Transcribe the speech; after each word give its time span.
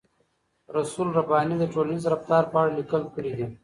رسول 0.77 1.07
رباني 1.17 1.55
د 1.59 1.63
ټولنیز 1.73 2.03
رفتار 2.13 2.43
په 2.51 2.57
اړه 2.61 2.71
لیکل 2.79 3.03
کړي 3.15 3.31
دي. 3.37 3.47